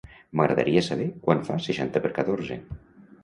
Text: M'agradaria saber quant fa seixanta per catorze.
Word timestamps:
M'agradaria 0.39 0.81
saber 0.85 1.05
quant 1.27 1.45
fa 1.51 1.59
seixanta 1.67 2.03
per 2.07 2.13
catorze. 2.17 2.57